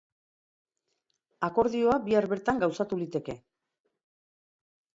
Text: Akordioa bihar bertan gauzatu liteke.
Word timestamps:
Akordioa 1.49 1.99
bihar 2.07 2.29
bertan 2.33 2.63
gauzatu 2.65 2.99
liteke. 3.05 3.39